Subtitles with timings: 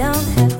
[0.00, 0.59] don't have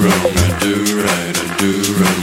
[0.00, 2.19] wrong, I do right, I do right.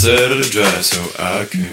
[0.00, 1.69] Set it dry so I can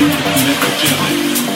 [0.00, 1.47] Never jelly.